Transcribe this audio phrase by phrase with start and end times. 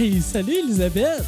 [0.00, 1.24] Hey, salut Elisabeth.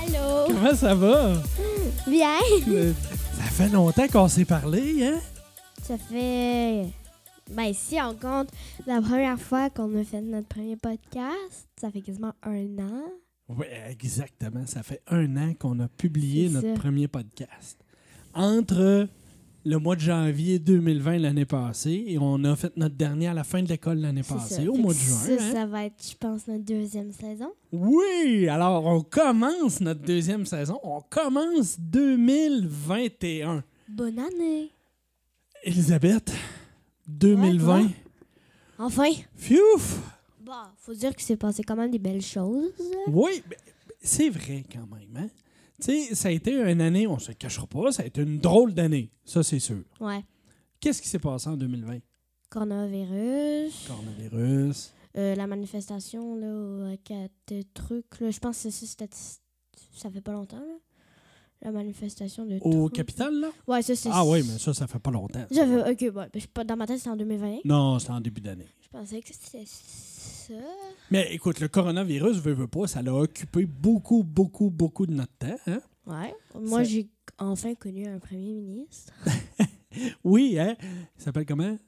[0.00, 0.46] Allô.
[0.46, 1.34] Comment ça va?
[2.06, 2.38] Bien.
[2.68, 2.94] Euh,
[3.34, 5.20] ça fait longtemps qu'on s'est parlé, hein?
[5.82, 6.86] Ça fait.
[7.50, 8.48] Ben, si on compte
[8.86, 13.02] la première fois qu'on a fait notre premier podcast, ça fait quasiment un an.
[13.50, 14.64] Oui, exactement.
[14.64, 16.80] Ça fait un an qu'on a publié notre ça.
[16.80, 17.78] premier podcast.
[18.32, 19.06] Entre
[19.66, 23.44] le mois de janvier 2020 l'année passée et on a fait notre dernier à la
[23.44, 24.70] fin de l'école l'année passée, ça.
[24.70, 25.16] au Fait mois de juin.
[25.16, 25.52] Ça, hein?
[25.52, 27.50] ça va être, je pense, notre deuxième saison.
[27.72, 30.78] Oui, alors on commence notre deuxième saison.
[30.82, 33.64] On commence 2021.
[33.88, 34.70] Bonne année.
[35.62, 36.32] Elisabeth,
[37.08, 37.82] 2020.
[37.82, 37.88] Ouais,
[38.78, 39.10] Enfin.
[39.36, 40.00] Fiouf!
[40.40, 42.72] Bon, faut dire que c'est passé quand même des belles choses.
[43.06, 43.56] Oui, ben,
[44.02, 45.16] c'est vrai quand même.
[45.24, 45.28] Hein?
[45.80, 48.22] Tu sais, ça a été une année, on se le cachera pas, ça a été
[48.22, 49.82] une drôle d'année, ça c'est sûr.
[50.00, 50.24] Ouais.
[50.80, 51.98] Qu'est-ce qui s'est passé en 2020?
[52.50, 53.88] Coronavirus.
[53.88, 54.92] Coronavirus.
[55.16, 58.30] euh, la manifestation, là, au quatre trucs, là.
[58.30, 59.06] Je pense que ça.
[59.92, 60.76] Ça fait pas longtemps, là.
[61.64, 62.58] La manifestation de.
[62.60, 62.88] Au.
[62.90, 63.48] Capitole, là?
[63.66, 64.10] Ouais, ça, c'est.
[64.12, 65.46] Ah oui, mais ça, ça fait pas longtemps.
[65.50, 65.90] J'avais.
[65.90, 67.60] Ok, je pas, dans ma tête, c'était en 2020.
[67.64, 68.66] Non, c'était en début d'année.
[68.82, 70.52] Je pensais que c'était ça.
[71.10, 75.32] Mais écoute, le coronavirus, veut, veut pas, ça l'a occupé beaucoup, beaucoup, beaucoup de notre
[75.38, 75.56] temps.
[75.66, 75.80] Hein?
[76.06, 76.34] Ouais.
[76.60, 79.12] Moi, j'ai enfin connu un premier ministre.
[80.24, 80.74] Oui, hein?
[81.16, 81.62] Il s'appelle comment?
[81.64, 81.78] Euh,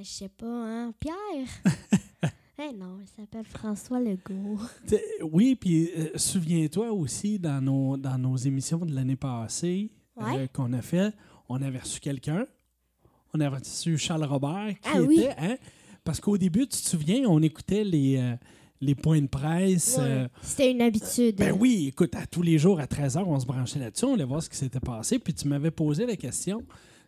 [0.00, 0.94] Je sais pas, hein?
[1.00, 1.48] Pierre!
[2.58, 4.58] Eh non, il s'appelle François Legault.
[4.86, 9.90] T'sais, Oui, puis euh, souviens-toi aussi, dans nos, dans nos émissions de l'année passée
[10.22, 11.12] euh, qu'on a fait,
[11.50, 12.46] on avait reçu quelqu'un.
[13.34, 15.20] On avait reçu Charles Robert qui Ah oui.
[15.20, 15.34] était.
[15.38, 15.56] Hein,
[16.02, 18.34] parce qu'au début, tu te souviens, on écoutait les, euh,
[18.80, 19.96] les points de presse.
[19.98, 20.04] Ouais.
[20.04, 21.36] euh, C'était une habitude.
[21.36, 24.24] ben oui, écoute, à tous les jours à 13h, on se branchait là-dessus, on allait
[24.24, 25.18] voir ce qui s'était passé.
[25.18, 26.64] Puis tu m'avais posé la question.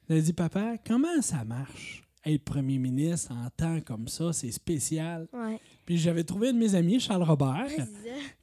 [0.06, 2.02] Tu m'as dit, papa, comment ça marche?
[2.26, 5.28] Être premier ministre en temps comme ça, c'est spécial.
[5.32, 5.58] Ouais.
[5.86, 7.68] Puis j'avais trouvé un de mes amis, Charles Robert,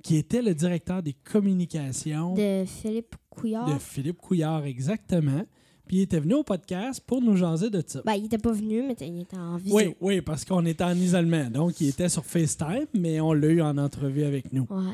[0.02, 3.82] qui était le directeur des communications de, De Philippe Couillard.
[3.82, 5.44] Philippe Couillard, exactement.
[5.88, 8.02] Puis il était venu au podcast pour nous jaser de ça.
[8.06, 9.78] Ben, il était pas venu, mais il était en visio.
[9.78, 11.50] oui, oui, parce qu'on était en isolement.
[11.52, 14.66] Donc, il était sur FaceTime, mais on l'a eu en entrevue avec nous.
[14.70, 14.94] Ouais.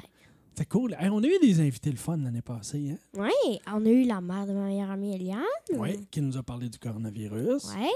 [0.53, 0.94] C'était cool.
[1.00, 3.22] Hey, on a eu des invités le fun l'année passée, hein?
[3.22, 5.40] Ouais, on a eu la mère de ma meilleure amie Eliane.
[5.78, 7.69] Oui, qui nous a parlé du coronavirus.
[7.69, 7.88] Ouais.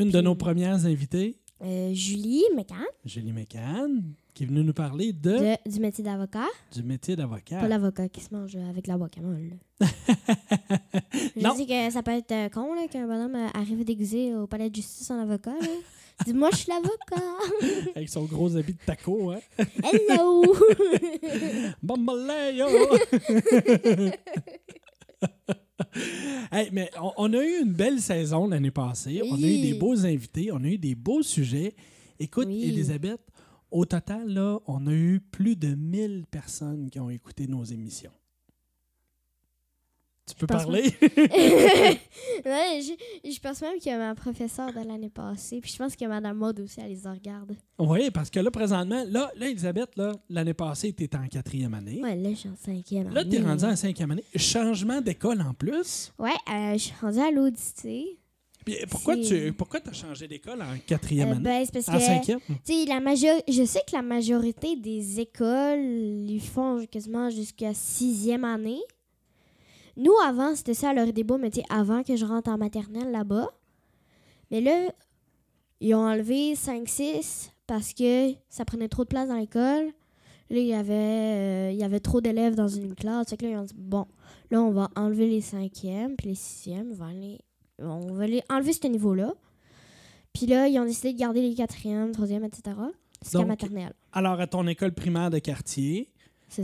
[0.00, 2.74] Une de nos premières invitées, Euh, Julie Mécan,
[3.04, 6.46] Julie McCann, qui est venue nous parler de, de, du métier d'avocat.
[6.72, 7.58] du métier d'avocat.
[7.60, 9.58] Pas l'avocat qui se mange avec la guacamole.
[11.36, 11.54] Je Non.
[11.54, 14.70] dis que ça peut être euh, con là, qu'un bonhomme euh, arrive déguisé au palais
[14.70, 15.50] de justice en avocat.
[15.60, 15.66] Là.
[16.24, 17.90] Dis, moi, je suis l'avocat.
[17.94, 19.40] Avec son gros habit de taco, hein?
[19.82, 20.42] Hello!
[21.82, 22.68] Bambaleo!
[26.52, 29.22] Hey, mais on, on a eu une belle saison l'année passée.
[29.24, 31.74] On a eu des beaux invités, on a eu des beaux sujets.
[32.18, 32.64] Écoute, Oui.
[32.64, 33.20] Elisabeth,
[33.70, 38.10] au total, là, on a eu plus de 1000 personnes qui ont écouté nos émissions.
[40.30, 40.94] Tu peux parler?
[41.02, 41.98] ouais,
[42.44, 45.60] je, je pense même qu'il y a ma professeure de l'année passée.
[45.60, 47.54] Puis je pense que Madame Maud aussi, elle les regarde.
[47.78, 51.74] oui, parce que là, présentement, là, là Elisabeth, là, l'année passée, tu étais en quatrième
[51.74, 52.00] année.
[52.02, 53.46] Ouais, là, je suis en cinquième Là, tu es année.
[53.46, 54.24] rendu en cinquième année.
[54.36, 56.12] Changement d'école en plus?
[56.18, 58.16] Ouais, euh, je suis rendue à l'Audité.
[58.64, 61.42] Puis pourquoi tu pourquoi as changé d'école en quatrième Euh, année?
[61.42, 61.98] ben, parce en que...
[62.00, 62.40] cinquième?
[62.88, 63.40] La major...
[63.48, 65.80] je sais que la majorité des écoles
[66.28, 68.80] ils font quasiment jusqu'à sixième année.
[70.00, 72.50] Nous, avant, c'était ça à l'heure des beaux, mais tu sais, avant que je rentre
[72.50, 73.50] en maternelle là-bas.
[74.50, 74.90] Mais là,
[75.80, 79.92] ils ont enlevé 5-6 parce que ça prenait trop de place dans l'école.
[80.48, 83.28] Là, il y avait, euh, il y avait trop d'élèves dans une classe.
[83.28, 84.06] Fait que là, ils ont dit, bon,
[84.50, 87.38] là, on va enlever les cinquièmes, puis les sixièmes, on va, aller,
[87.78, 89.34] on va les enlever ce niveau-là.
[90.32, 92.74] Puis là, ils ont décidé de garder les quatrièmes, troisièmes, etc.
[93.22, 93.92] Jusqu'à maternelle.
[94.12, 96.08] Alors, à ton école primaire de quartier.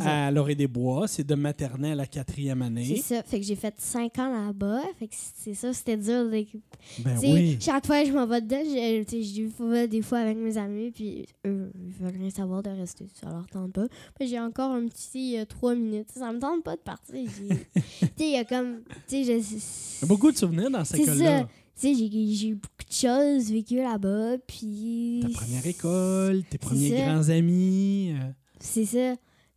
[0.00, 2.96] À Lorée-des-Bois, c'est de maternelle à quatrième C'est année.
[3.02, 3.22] ça.
[3.22, 4.82] Fait que j'ai fait 5 ans là-bas.
[4.98, 6.28] Fait que c'est ça, c'était dur.
[6.30, 7.58] Ben oui.
[7.60, 10.90] Chaque fois que je m'en vais dedans, je- je vais des fois avec mes amis,
[10.90, 13.06] puis eux, ils veulent rien savoir de rester.
[13.14, 13.86] Ça leur tente pas.
[14.18, 16.08] Puis j'ai encore un petit 3 minutes.
[16.14, 17.14] Ça me tente pas de partir.
[17.14, 18.80] J'ai- tu sais, il y a comme.
[19.08, 21.40] Tu sais, je- beaucoup de souvenirs dans cette C'est école-là.
[21.42, 21.48] ça.
[21.78, 25.20] Tu sais, j'ai eu beaucoup de choses vécues là-bas, puis...
[25.22, 28.12] Ta première école, tes premiers grands amis.
[28.18, 28.30] euh,
[28.60, 29.14] C'est ça.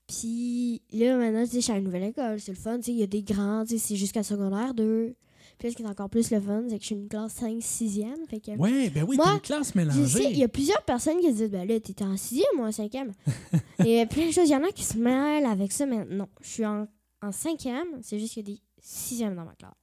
[0.09, 2.39] Puis là, maintenant, tu sais, je suis à une nouvelle école.
[2.39, 4.73] C'est le fun, tu sais, il y a des grands, tu sais, c'est jusqu'à secondaire
[4.73, 5.15] 2.
[5.59, 8.25] Puis ce qui est encore plus le fun, c'est que je suis une classe 5-6e.
[8.27, 8.51] Fait que...
[8.57, 10.31] Ouais, ben oui, t'as une classe sais, il mélangée.
[10.31, 13.11] y a plusieurs personnes qui se disent, ben là, t'étais en 6e ou en 5e.
[13.85, 16.05] Et euh, plein de choses, il y en a qui se mêlent avec ça, mais
[16.05, 16.87] non, je suis en,
[17.21, 19.73] en 5e, c'est juste qu'il y a des 6e dans ma classe.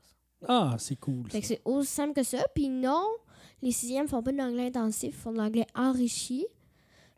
[0.49, 1.31] Ah, c'est cool.
[1.31, 2.39] Fait que c'est aussi simple que ça.
[2.55, 3.05] Puis non,
[3.63, 6.47] les sixièmes font pas de l'anglais intensif, ils font de l'anglais enrichi.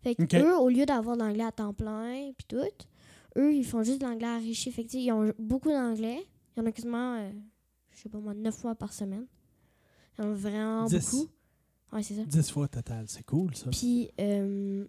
[0.03, 2.85] Fait que eux, au lieu d'avoir de l'anglais à temps plein, puis tout,
[3.37, 4.71] eux, ils font juste de l'anglais enrichi.
[4.73, 6.25] Fait que, ils ont beaucoup d'anglais.
[6.57, 7.31] Il y en a quasiment, euh,
[7.93, 9.27] je sais pas moi, 9 fois par semaine.
[10.19, 11.11] Il y en a vraiment Dix.
[11.13, 11.29] beaucoup.
[11.93, 12.25] Ouais, c'est ça.
[12.25, 13.05] 10 fois total.
[13.09, 13.71] C'est cool, ça.
[13.71, 14.87] Puis, euh,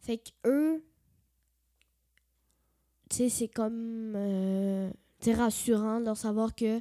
[0.00, 0.84] fait que eux,
[3.10, 4.90] tu sais, c'est comme, euh,
[5.26, 6.80] rassurant de leur savoir que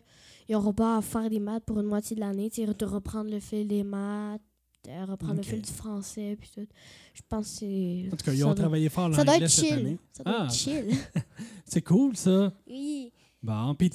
[0.49, 2.85] ils n'auront pas à faire des maths pour une moitié de l'année, tu sais, de
[2.85, 4.41] reprendre le fil des maths,
[4.85, 5.45] de reprendre Ok.
[5.45, 6.67] le fil du français, puis tout.
[7.13, 8.05] Je pense que c'est.
[8.11, 9.73] En tout cas, ils ont doit- travaillé fort Ça doit l'anglais être cette chill.
[9.73, 9.97] année.
[10.11, 10.45] Ça doit Ah.
[10.45, 10.85] être chill.
[11.65, 12.51] C'est cool, ça.
[12.67, 13.11] oui.
[13.41, 13.89] Bon, puis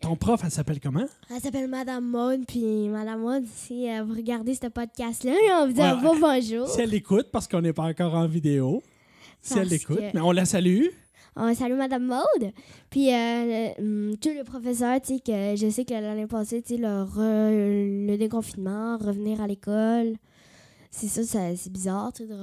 [0.00, 1.04] ton prof, elle s'appelle comment?
[1.28, 5.72] Elle s'appelle Madame Maud, puis Madame Maud, si euh, vous regardez ce podcast-là, on vous
[5.74, 5.86] dit Ouais.
[5.86, 6.66] un beau bonjour.
[6.66, 8.82] Si elle écoute, parce qu'on n'est pas encore en vidéo.
[9.42, 10.86] Si elle Parce écoute, que- mais on la salue.
[11.36, 12.52] On salue Madame Maude.
[12.90, 16.76] Puis, euh, hum, tous les professeurs, tu sais, que je sais que l'année passée, tu
[16.76, 20.16] le, déconfinement, revenir à l'école,
[20.90, 22.34] c'est ça, c'est bizarre, tu de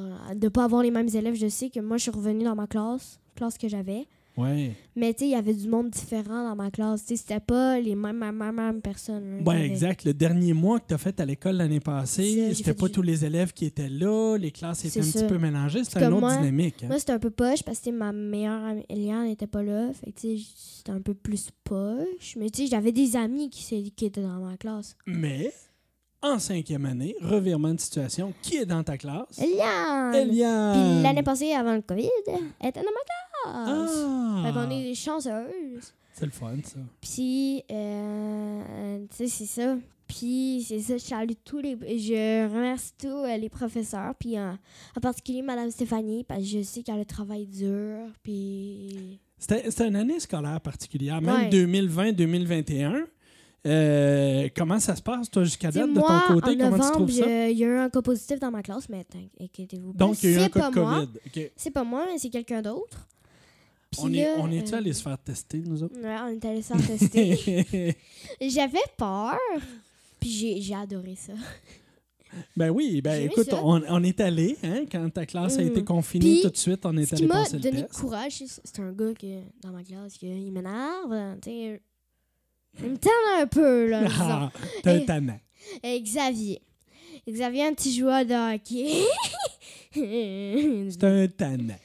[0.42, 1.36] ne pas avoir les mêmes élèves.
[1.36, 4.08] Je sais que moi, je suis revenue dans ma classe, classe que j'avais.
[4.38, 4.74] Ouais.
[4.96, 7.02] Mais, tu sais, il y avait du monde différent dans ma classe.
[7.06, 9.42] Tu sais, c'était pas les mêmes, mêmes, mêmes, personnes.
[9.46, 9.66] Ouais, avait.
[9.66, 10.04] exact.
[10.06, 13.02] Le dernier mois que tu as fait à l'école l'année passée, c'était pas du- tous
[13.02, 15.84] les élèves qui étaient là, les classes étaient un petit peu mélangées.
[15.84, 16.84] C'était une autre moi- dynamique.
[16.84, 16.88] hein.
[16.88, 19.92] Moi, c'était un peu poche parce que ma meilleure amie, Eliane n'était pas là.
[19.94, 20.46] Fait que, tu sais,
[20.78, 22.36] c'était un peu plus poche.
[22.38, 24.96] Mais, tu sais, j'avais des amis qui, qui étaient dans ma classe.
[25.08, 25.52] Mais,
[26.22, 29.38] en cinquième année, revirement de situation, qui est dans ta classe?
[29.40, 30.14] Eliane!
[30.16, 30.74] Eliane!
[30.96, 33.24] Puis l'année passée, avant le COVID, elle était dans ma classe.
[33.54, 34.44] Ah!
[34.46, 35.94] Fait qu'on est chanceuses.
[36.14, 36.80] C'est le fun, ça.
[37.02, 39.78] Puis, euh, tu sais, c'est ça.
[40.08, 41.78] Puis, c'est ça, je salue tous les...
[41.82, 44.52] Je remercie tous euh, les professeurs, puis euh,
[44.96, 49.20] en particulier Madame Stéphanie, parce que je sais qu'elle a travaillé dur, puis...
[49.38, 51.50] C'était une année scolaire particulière, même Ouais.
[51.50, 53.06] 2020-2021.
[53.66, 56.52] Euh, comment ça se passe, toi, jusqu'à date, de moi, ton côté?
[56.52, 57.50] en Comment tu novembre, trouves ça?
[57.50, 59.06] il y a eu un cas positif dans ma classe, mais
[59.42, 60.06] inquiétez-vous pas.
[60.06, 60.74] Donc, il y a eu un cas de.
[60.74, 61.50] COVID.
[61.58, 63.08] C'est pas moi, mais c'est quelqu'un d'autre.
[64.00, 65.96] On est, on est-tu euh, allé se faire tester, nous autres?
[66.00, 67.96] Ouais, on est allé se faire tester.
[68.42, 69.38] J'avais peur,
[70.20, 71.34] puis j'ai j'ai adoré ça.
[72.56, 75.86] ben oui, ben écoute, on, on est allé, hein, quand ta classe a été Mhm.
[75.86, 77.94] confinée, tout de suite, on est Ce allé qui m'a passer le donné test.
[77.94, 81.40] le courage, c'est un gars que, dans ma classe, que, il m'énerve.
[81.42, 81.82] tu sais,
[82.84, 84.04] Il me tente un peu, là.
[84.20, 84.52] Ah,
[84.84, 85.40] t'es un Et- tannant.
[85.82, 86.62] Et Xavier.
[87.28, 89.04] Xavier, un petit joueur de hockey.
[90.92, 91.76] C'est un tannant.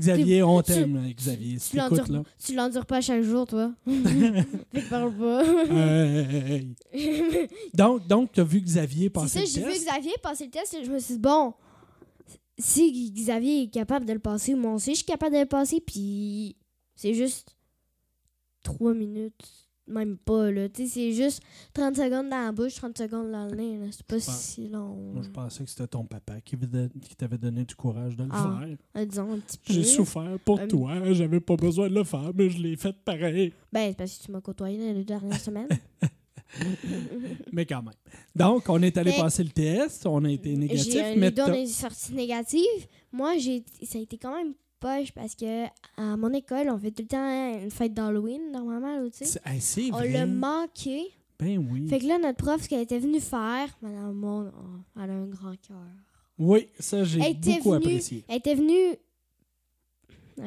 [0.00, 1.58] Xavier, on t'aime, Xavier.
[1.58, 3.72] Si tu l'endures tu l'endures pas chaque jour, toi.
[3.86, 5.44] fait que parle pas.
[6.92, 7.48] Hey.
[7.74, 9.86] donc, donc tu as vu Xavier passer ça, le j'ai vu test?
[9.88, 11.54] Xavier passer le test et je me suis dit, bon,
[12.58, 15.80] si Xavier est capable de le passer, moi aussi je suis capable de le passer,
[15.80, 16.56] puis
[16.94, 17.56] c'est juste
[18.62, 19.59] 3 minutes,
[19.90, 20.68] même pas, là.
[20.68, 21.42] Tu sais, c'est juste
[21.74, 23.78] 30 secondes dans la bouche, 30 secondes dans le nez.
[23.92, 24.96] C'est pas si long.
[25.12, 26.56] Moi, je pensais que c'était ton papa qui,
[27.16, 28.60] t'avait donné du courage de le Ah,
[28.94, 29.06] faire.
[29.06, 29.72] Disons un petit peu.
[29.72, 32.96] J'ai souffert pour Euh, toi, j'avais pas besoin de le faire, mais je l'ai fait
[33.04, 33.52] pareil.
[33.72, 35.68] Ben, c'est parce que tu m'as côtoyé dans les dernières semaines.
[37.52, 37.94] Mais quand même.
[38.34, 41.30] Donc, on est allé Mais- passer le test, on a été négatif, euh, mais les
[41.30, 42.88] deux, on est sortis négatifs.
[43.12, 45.64] Moi, j'ai, ça a été quand même poche parce que
[45.96, 49.40] à mon école, on fait tout le temps une fête d'Halloween, normalement, tu sais.
[49.46, 51.02] hey, On l'a manqué.
[51.38, 51.86] Ben oui.
[51.88, 55.14] Fait que là, notre prof, ce qu'elle était venue faire, Madame Monde, oh, elle a
[55.14, 55.76] un grand cœur.
[56.38, 58.24] Oui, ça, j'ai beaucoup venue- apprécié.
[58.28, 58.96] Elle était venue.
[60.42, 60.44] Ah.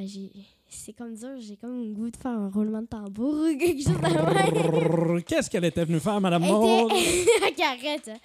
[0.69, 3.83] C'est comme dire, j'ai comme le goût de faire un roulement de tambour ou quelque
[3.83, 6.91] chose de Qu'est-ce qu'elle était venue faire, Madame Maud?
[6.91, 7.63] était...
[7.63, 8.07] Arrête.
[8.09, 8.17] hein.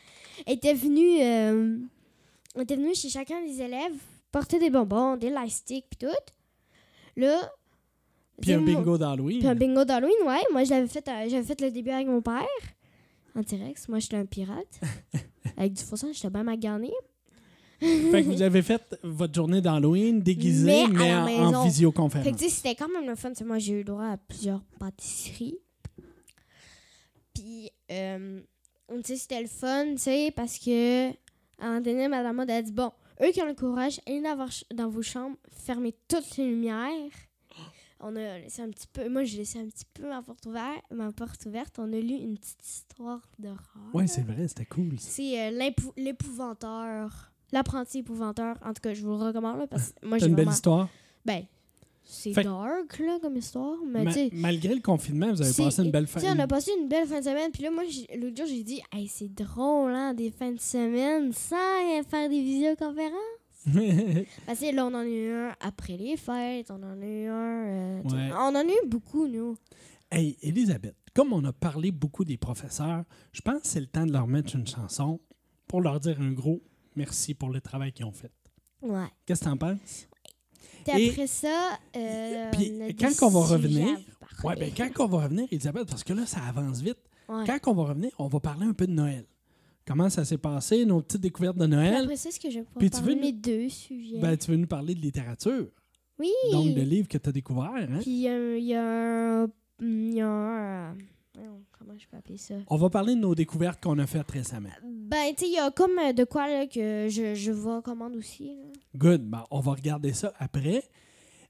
[0.46, 1.20] Elle était venue...
[1.22, 1.76] euh,
[2.54, 3.96] Elle était venue chez chacun des élèves
[4.32, 6.32] porter des bonbons, des lightsticks puis tout.
[7.16, 7.52] Là...
[8.40, 9.40] Puis un bingo d'Halloween.
[9.40, 10.42] Puis un bingo d'Halloween, ouais.
[10.52, 12.46] Moi, je l'avais fait, euh, j'avais fait le début avec mon père.
[13.34, 13.88] En T-Rex.
[13.88, 14.80] Moi, j'étais un pirate.
[15.56, 16.92] avec du faux sang, j'étais bien magané.
[17.80, 22.36] Fait que vous avez fait votre journée d'Halloween déguisée, Mais en, en Fait que, visioconférence.
[22.36, 23.30] tu sais, c'était quand même le fun.
[23.30, 25.58] Tu sais, moi, j'ai eu droit à plusieurs pâtisseries.
[27.34, 28.40] Puis, euh,
[29.04, 31.12] sais, c'était le fun, tu sais, parce que, à
[31.60, 32.90] un moment donné, Madame a dit Bon,
[33.22, 37.10] eux qui ont le courage, allez dans, vos dans vos chambres, fermez toutes les lumières.
[38.00, 40.84] On a laissé un petit peu, moi j'ai laissé un petit peu ma porte ouverte,
[40.92, 41.78] ma porte ouverte.
[41.78, 43.90] On a lu une petite histoire d'horreur.
[43.92, 44.94] Oui, c'est vrai, c'était cool.
[45.00, 48.56] C'est euh, l'épou- l'épouvanteur, l'apprenti épouvanteur.
[48.64, 50.48] En tout cas, je vous le recommande là, parce que moi C'est j'ai une belle
[50.48, 50.88] histoire?
[51.24, 51.44] Ben,
[52.10, 53.76] c'est Fait dark, là, comme histoire.
[53.86, 56.20] Mais Ma- malgré le confinement, vous avez passé une belle fin.
[56.20, 57.50] tu sais, on a passé une belle fin de semaine.
[57.52, 57.82] Puis là, moi,
[58.16, 61.56] l'autre jour, j'ai dit, hey, c'est drôle, hein, des fins de semaine sans
[62.08, 63.12] faire des visioconférences.
[64.46, 67.26] Parce que là, on en a eu un après les fêtes, on en a eu
[67.26, 67.66] un.
[67.66, 68.30] euh, Ouais.
[68.34, 69.56] On en a eu beaucoup, nous.
[70.10, 74.06] hey, Elisabeth, comme on a parlé beaucoup des professeurs, je pense que c'est le temps
[74.06, 75.20] de leur mettre une chanson
[75.66, 76.62] pour leur dire un gros
[76.96, 78.32] merci pour le travail qu'ils ont fait.
[78.80, 79.06] Ouais.
[79.26, 80.07] Qu'est-ce que tu en penses?
[80.86, 83.98] Puis Et- après ça, euh, Puis, on a quand des qu'on va sujets revenir-
[84.42, 84.70] parler.
[84.70, 86.98] bien, quand on va revenir, Elisabeth, parce que là, ça avance vite.
[87.28, 87.44] Ouais.
[87.46, 89.24] Quand on va revenir, on va parler un peu de Noël.
[89.86, 92.04] Comment ça s'est passé, nos petites découvertes de Puis Noël.
[92.04, 94.18] après ça, est-ce que je vais pouvoir Puis tu parler veux de mes deux sujets?
[94.18, 95.66] Ben, tu veux nous parler de littérature.
[96.18, 96.30] oui!
[96.52, 97.70] Donc, de livres que tu as découverts.
[97.74, 97.98] Hein?
[98.02, 98.82] Puis euh, il y a
[99.42, 99.48] un...
[99.80, 100.90] Il y a un...
[100.90, 100.98] euh, voyons,
[101.78, 102.54] Comment je peux appeler ça?
[102.68, 104.68] On va parler de nos découvertes qu'on a faites récemment.
[104.84, 107.80] Ben, tu sais, il y a comme euh, de quoi là, que je, je vois
[107.82, 108.48] commande aussi.
[108.48, 108.64] là.
[108.96, 109.22] Good.
[109.28, 110.82] Ben, on va regarder ça après.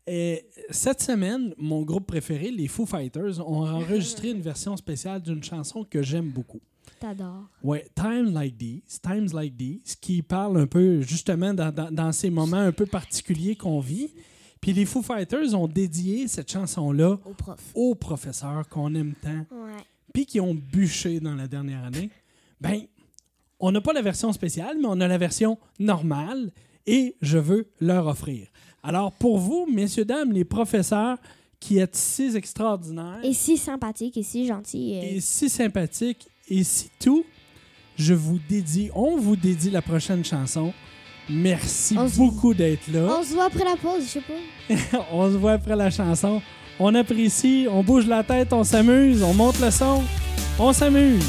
[0.07, 5.43] Et cette semaine, mon groupe préféré, les Foo Fighters, ont enregistré une version spéciale d'une
[5.43, 6.61] chanson que j'aime beaucoup.
[6.99, 7.45] T'adores.
[7.63, 12.13] Ouais, Times Like These, Times Like These, qui parle un peu justement dans, dans- dans
[12.13, 14.11] ces moments un peu particuliers qu'on vit.
[14.61, 17.59] Puis les Foo Fighters ont dédié cette chanson-là Au prof.
[17.75, 19.83] aux professeurs qu'on aime tant, Ouais.
[20.13, 22.11] puis qui ont bûché dans la dernière année.
[22.61, 22.83] Ben,
[23.61, 26.51] on n'a pas la version spéciale, mais on a la version normale
[26.87, 28.49] et je veux leur offrir.
[28.83, 31.19] Alors, pour vous, messieurs, dames, les professeurs
[31.61, 34.95] qui êtes si extraordinaires Et si sympathique et si gentil.
[34.97, 37.25] euh, et si sympathique et si tout,
[37.97, 40.73] je vous dédie, on vous dédie la prochaine chanson.
[41.31, 43.17] Merci On beaucoup d'être là.
[43.19, 44.99] On se voit après la pause, je sais pas.
[45.13, 46.41] on se voit après la chanson.
[46.79, 50.03] On apprécie, on bouge la tête, on s'amuse, on monte le son,
[50.59, 51.25] on s'amuse.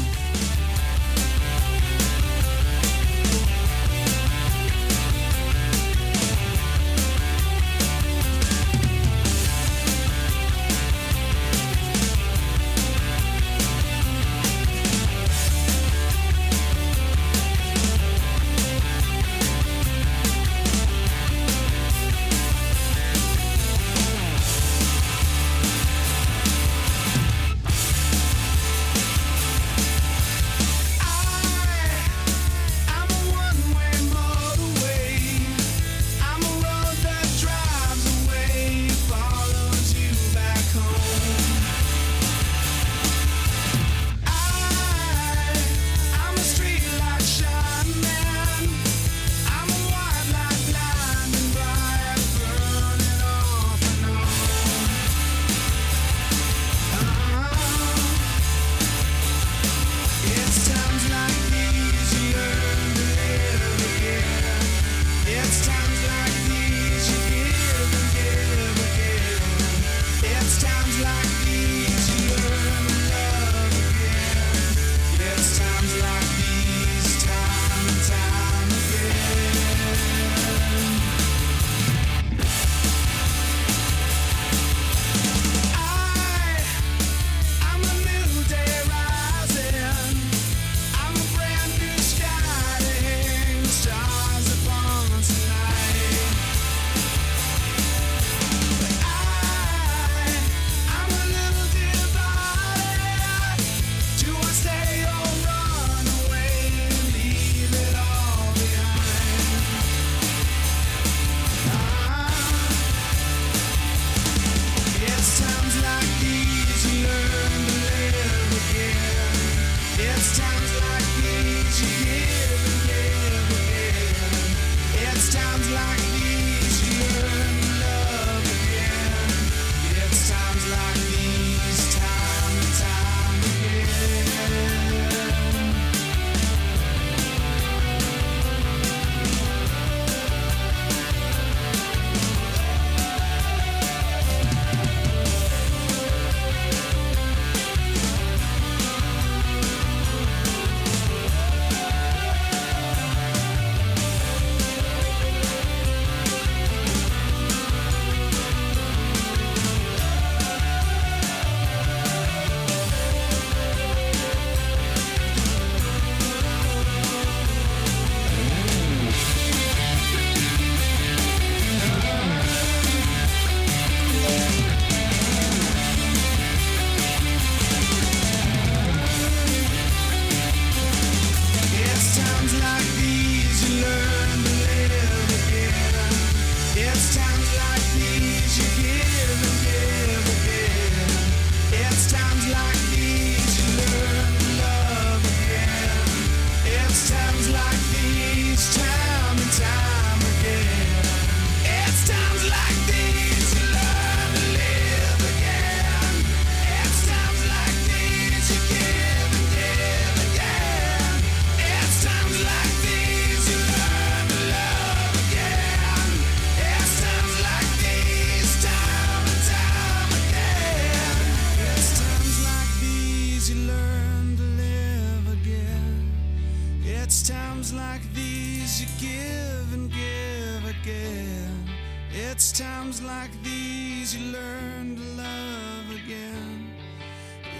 [227.70, 231.68] Times like these you give and give again.
[232.12, 236.66] It's times like these you learn to love again.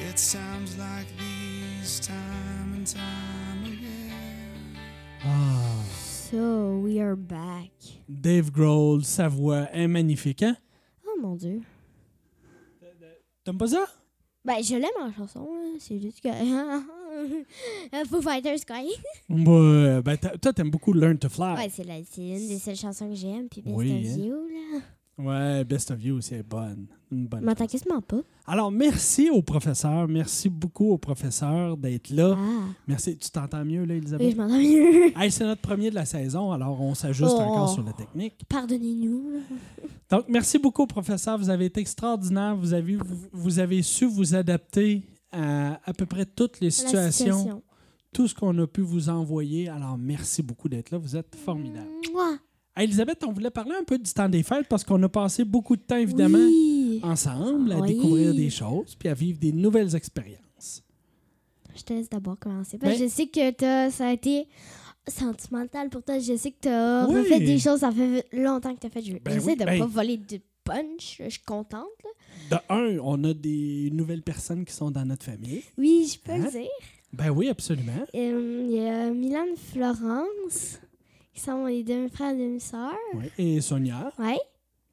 [0.08, 4.78] It's times like these, time and time again.
[5.24, 5.84] Ah,
[6.30, 7.70] So, we are back.
[8.08, 10.56] Dave Grohl, sa voix est magnifique, hein?
[11.06, 11.60] Oh mon dieu.
[13.44, 13.86] T'aimes pas ça?
[14.44, 15.78] Ben, je l'aime en chanson, là.
[15.78, 16.28] C'est juste que.
[18.08, 18.76] Foo Fighters, quoi.
[19.28, 21.54] Ouais, ben toi, t'aimes beaucoup Learn to Fly.
[21.56, 23.48] Ouais, c'est la- c'est une des seules chansons que j'aime.
[23.48, 24.24] Puis Best Oui, of hein.
[24.24, 24.80] You, là.
[25.18, 26.86] Ouais, Best of You aussi est bonne.
[27.12, 28.20] Une bonne m'entends quasiment pas.
[28.46, 30.08] Alors, merci au professeur.
[30.08, 32.34] Merci beaucoup au professeur d'être là.
[32.38, 32.64] Ah.
[32.88, 33.18] Merci.
[33.18, 34.30] Tu t'entends mieux, là, Oui, Elisabeth?
[34.32, 35.12] je m'entends mieux.
[35.20, 37.40] Hey, c'est notre premier de la saison, alors on s'ajuste Oh.
[37.40, 38.34] encore sur la technique.
[38.48, 39.42] Pardonnez-nous.
[40.10, 41.36] Donc, merci beaucoup, professeur.
[41.36, 42.56] Vous avez été extraordinaire.
[42.56, 47.10] Vous avez, vous, vous avez su vous adapter à à peu près toutes les situations,
[47.36, 47.62] situation.
[48.12, 49.68] tout ce qu'on a pu vous envoyer.
[49.68, 50.98] Alors, merci beaucoup d'être là.
[50.98, 51.88] Vous êtes formidable.
[52.12, 52.36] Mouah.
[52.76, 55.44] Hey, Elisabeth, on voulait parler un peu du temps des fêtes parce qu'on a passé
[55.44, 57.00] beaucoup de temps, évidemment, Oui.
[57.02, 57.94] ensemble, à Oui.
[57.94, 60.82] découvrir des choses puis à vivre des nouvelles expériences.
[61.76, 62.78] Je te laisse d'abord commencer.
[62.78, 64.46] Parce que Ben- je sais que t'as- ça a été
[65.08, 66.18] sentimental pour toi.
[66.18, 67.18] Je sais que tu as Oui.
[67.18, 67.80] refait des choses.
[67.80, 69.20] Ça fait longtemps que tu as fait jouer.
[69.24, 70.40] Ben J'essaie oui, de ben- pas voler de
[70.74, 71.16] punch.
[71.22, 71.88] Je suis contente.
[72.50, 72.62] là.
[72.68, 75.62] De un, on a des nouvelles personnes qui sont dans notre famille.
[75.78, 76.44] Oui, je peux Hein?
[76.44, 76.68] le dire.
[77.12, 78.06] Ben oui, absolument.
[78.14, 80.78] Euh, Il y a Milan et Florence,
[81.34, 82.94] qui sont les demi-frères et demi-sœurs.
[83.14, 83.24] Oui.
[83.38, 84.12] Et Sonia,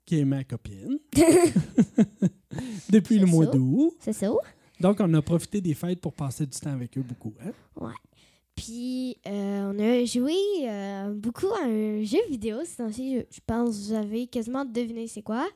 [0.05, 0.97] qui est ma copine,
[2.89, 3.93] depuis le mois d'août.
[3.99, 4.31] c'est ça.
[4.79, 7.33] Donc, on a profité des fêtes pour passer du temps avec eux beaucoup.
[7.43, 7.51] Hein?
[8.57, 12.57] Puis, euh, on a joué euh, beaucoup à un jeu vidéo.
[12.65, 15.47] C'est ainsi, je, je pense que vous avez quasiment deviné c'est quoi.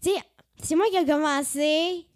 [0.00, 0.16] Tu sais,
[0.62, 2.06] c'est moi qui ai commencé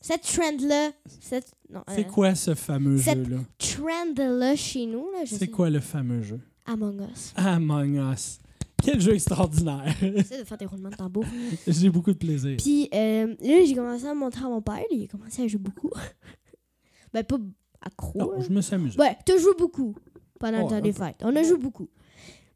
[0.00, 0.90] cette trend-là.
[1.20, 1.52] Cette,
[1.88, 3.40] C'est euh, quoi ce fameux cette- jeu-là?
[3.58, 5.10] trend-là chez nous.
[5.12, 6.40] Là, C'est quoi le fameux jeu?
[6.66, 7.32] Among Us.
[7.36, 8.38] Among Us.
[8.82, 9.94] Quel jeu extraordinaire!
[10.00, 11.24] J'essaie de faire des roulements de tambour.
[11.66, 12.56] J'ai beaucoup de plaisir.
[12.58, 14.82] Puis euh, là, j'ai commencé à montrer à mon père.
[14.90, 15.90] Il a commencé à jouer beaucoup.
[17.12, 17.38] ben, pas
[17.84, 18.18] accro.
[18.18, 18.98] Non, je me suis amusé.
[18.98, 19.94] Ouais, tu joues beaucoup
[20.38, 21.16] pendant le Ouais, temps un des fêtes.
[21.22, 21.88] On a joué beaucoup.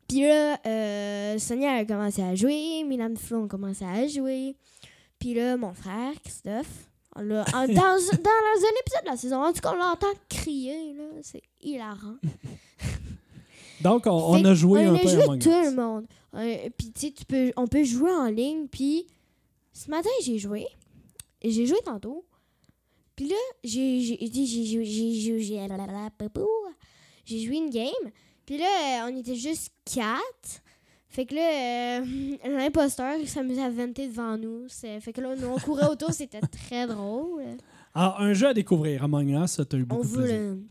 [0.08, 4.56] Puis là, euh, Sonia a commencé à jouer, Milan Flo ont commencé à jouer.
[5.18, 9.60] Puis là, mon frère, Christophe, on dans, dans un épisode de la saison, en tout
[9.60, 11.04] cas, on l'entend crier, là.
[11.22, 12.16] C'est hilarant.
[13.82, 16.06] Donc, on, a joué on un a peu joué Among tout le monde.
[16.34, 18.66] Euh, puis tu sais, tu peux, on peut jouer en ligne.
[18.66, 19.06] Puis
[19.72, 20.66] ce matin, j'ai joué.
[21.42, 22.24] J'ai joué tantôt.
[23.18, 24.14] Puis là, j'ai
[27.40, 28.12] joué une game.
[28.46, 30.62] Puis là, euh, on était juste quatre.
[31.08, 34.68] Fait que là, euh, l'imposteur il s'amusait à vanter devant nous.
[34.68, 37.42] Fait que là, nous, on courait autour, c'était très drôle.
[37.92, 40.38] Alors, un jeu à découvrir, Among Us, tu as eu On beaucoup de veut plaisir.
[40.38, 40.62] le...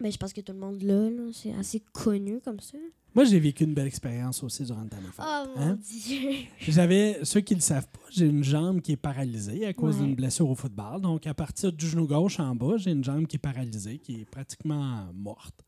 [0.00, 1.30] Ben, je pense que tout le monde l'a, là.
[1.34, 2.78] C'est assez connu comme ça.
[3.14, 5.24] Moi, j'ai vécu une belle expérience aussi durant le temps des fêtes.
[5.26, 5.78] Oh mon Hein?
[5.82, 6.30] Dieu!
[6.68, 9.96] J'avais, ceux qui ne le savent pas, j'ai une jambe qui est paralysée à cause
[9.98, 10.06] Ouais.
[10.06, 11.00] d'une blessure au football.
[11.00, 14.20] Donc, à partir du genou gauche en bas, j'ai une jambe qui est paralysée, qui
[14.20, 15.64] est pratiquement morte.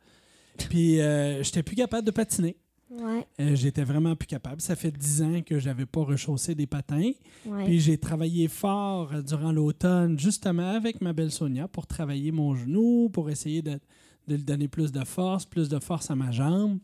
[0.68, 2.56] Puis, euh, j'étais plus capable de patiner.
[2.90, 4.60] Ouais, Euh, J'étais vraiment plus capable.
[4.60, 7.10] Ça fait dix ans que j'avais pas rechaussé des patins.
[7.46, 7.64] ouais.
[7.64, 12.54] Puis j'ai travaillé fort euh, durant l'automne, justement avec ma belle Sonia, pour travailler mon
[12.54, 13.80] genou, pour essayer de,
[14.28, 16.78] de lui donner plus de force, plus de force à ma jambe.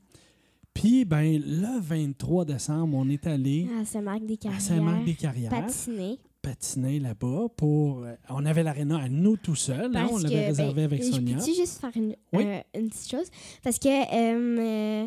[0.81, 4.61] Puis, ben, le 23 décembre, on est allé À Saint-Marc-des-Carrières.
[4.61, 6.19] Saint-Marc-des-Carrières Patiner.
[6.41, 8.05] patiner là-bas pour.
[8.05, 9.91] euh, on avait l'aréna à nous tout seuls.
[9.97, 11.37] hein, on l'avait réservé ben, avec je Sonia.
[11.37, 12.45] Peux-tu juste faire une, Oui.
[12.47, 13.27] euh, une petite chose?
[13.65, 15.07] Parce que euh,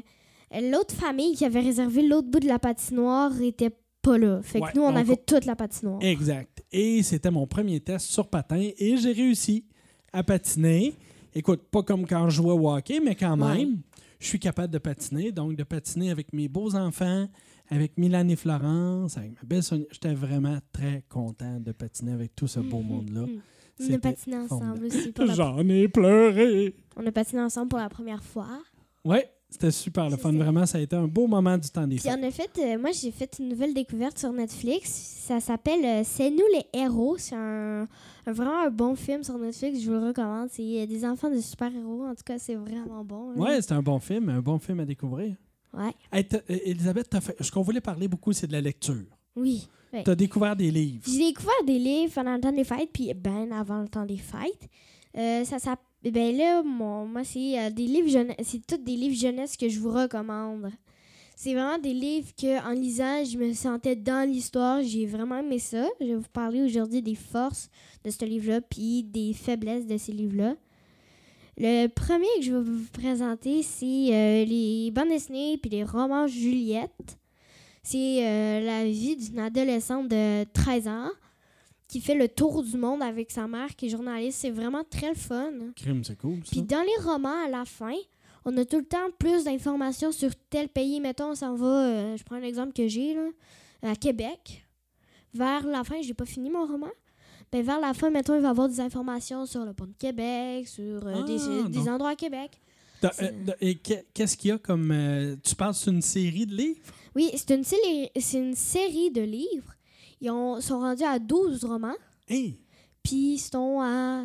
[0.53, 4.41] euh, l'autre famille qui avait réservé l'autre bout de la patinoire était pas là.
[4.43, 5.99] Fait que Ouais, nous, on avait toute la patinoire.
[6.01, 6.63] Exact.
[6.73, 9.63] Et c'était mon premier test sur patin et j'ai réussi
[10.11, 10.95] à patiner.
[11.33, 13.59] Écoute, pas comme quand je jouais au hockey, mais quand Ouais.
[13.59, 13.77] même,
[14.21, 15.31] je suis capable de patiner.
[15.31, 17.27] Donc, de patiner avec mes beaux enfants,
[17.69, 19.85] avec Milan et Florence, avec ma belle Sonia.
[19.91, 23.21] J'étais vraiment très content de patiner avec tout ce beau monde-là.
[23.21, 23.41] Mhm.
[23.79, 25.23] On a patiné ensemble formidable.
[25.23, 25.35] aussi.
[25.35, 26.75] J'en ai pleuré.
[26.95, 28.61] On a patiné ensemble pour la première fois.
[29.03, 30.31] Ouais, c'était super le fun.
[30.33, 32.17] Vraiment, ça a été un beau moment du temps des Puis fêtes.
[32.17, 34.89] en effet, euh, moi j'ai fait une nouvelle découverte sur Netflix.
[35.27, 37.17] Ça s'appelle euh, C'est nous les héros.
[37.17, 37.87] C'est un,
[38.25, 39.79] un- vraiment un bon film sur Netflix.
[39.81, 40.47] Je vous le recommande.
[40.51, 42.05] C'est euh, des enfants de super-héros.
[42.05, 43.31] En tout cas, c'est vraiment bon.
[43.31, 43.37] là.
[43.39, 45.35] Ouais, c'était un bon film, un bon film à découvrir.
[45.73, 45.91] Ouais.
[46.11, 46.25] Hey,
[46.65, 49.05] Elisabeth, fait- ce qu'on voulait parler beaucoup, c'est de la lecture.
[49.35, 49.67] Oui.
[49.93, 50.03] Ouais.
[50.03, 51.03] Tu as découvert des livres.
[51.05, 54.17] J'ai découvert des livres pendant le temps des fêtes, puis ben avant le temps des
[54.17, 54.69] fêtes.
[55.17, 58.35] Euh, ça s'app- Ben là, moi, c'est euh, des livres jeunesse.
[58.43, 60.71] C'est tous des livres jeunesse que je vous recommande.
[61.35, 64.83] C'est vraiment des livres que, en lisant, je me sentais dans l'histoire.
[64.83, 65.87] J'ai vraiment aimé ça.
[65.99, 67.69] Je vais vous parler aujourd'hui des forces
[68.03, 70.55] de ce livre-là, puis des faiblesses de ces livres-là.
[71.57, 76.27] Le premier que je vais vous présenter, c'est euh, les bandes dessinées puis les romans
[76.27, 77.17] Juliette.
[77.83, 81.09] C'est euh, la vie d'une adolescente de 13 ans
[81.91, 84.39] qui fait le tour du monde avec sa mère qui est journaliste.
[84.39, 85.51] C'est vraiment très fun.
[85.75, 86.51] Crime, c'est cool, ça.
[86.51, 87.93] Puis dans les romans, à la fin,
[88.45, 90.99] on a tout le temps plus d'informations sur tel pays.
[91.01, 93.27] Mettons, on s'en va, euh, je prends un exemple que j'ai, là,
[93.83, 94.65] à Québec.
[95.33, 96.89] Vers la fin, j'ai pas fini mon roman.
[97.51, 99.93] Ben, vers la fin, mettons, il va y avoir des informations sur le pont de
[99.99, 102.51] Québec, sur euh, des, Ah, des endroits à Québec.
[103.01, 104.91] C'est- euh, et que- qu'est-ce qu'il y a comme.
[104.91, 106.79] euh, tu parles d'une série de livres?
[107.15, 109.73] Oui, c'est une, série- c'est une série de livres.
[110.21, 111.95] Ils ont- sont rendus à 12 romans.
[112.27, 112.59] Hey!
[113.03, 114.23] Puis ils sont à.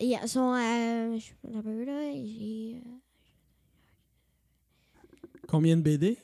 [0.00, 1.08] Ils sont à.
[1.48, 2.12] Là.
[2.14, 2.76] J'ai.
[5.48, 6.16] Combien de BD?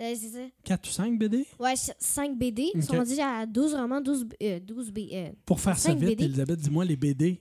[0.00, 0.46] euh, c'est ça.
[0.64, 1.46] 4 ou 5 BD?
[1.58, 2.70] Ouais, 5 BD.
[2.74, 4.98] Ils sont rendus à 12 romans, 12, euh, 12 B.
[5.12, 6.24] euh, Pour faire ça vite, BD.
[6.24, 7.40] Elisabeth, dis-moi les BD.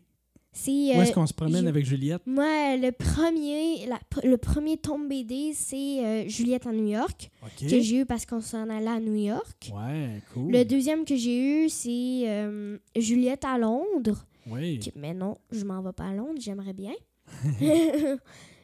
[0.58, 0.72] C'est.
[0.72, 2.22] Où euh, est-ce qu'on se promène je- avec Juliette?
[2.26, 7.68] moi, le premier, la le premier tome BD, c'est euh, Juliette à New York, que
[7.68, 9.72] j'ai eu parce qu'on s'en allait à New York.
[9.74, 10.52] Ouais, cool.
[10.52, 14.26] Le deuxième que j'ai eu, c'est euh, Juliette à Londres.
[14.50, 14.80] Oui.
[14.80, 16.94] Que- mais non, je m'en vais pas à Londres, j'aimerais bien.